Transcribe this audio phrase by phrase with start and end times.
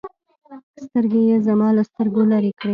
[0.83, 2.69] سترگې يې زما له سترگو لرې کړې.